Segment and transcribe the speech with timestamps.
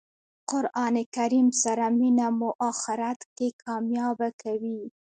[0.49, 4.79] قران کریم سره مینه مو آخرت کښي کامیابه کوي.